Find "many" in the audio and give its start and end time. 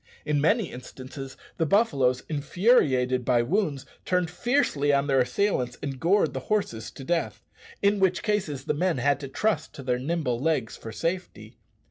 0.41-0.71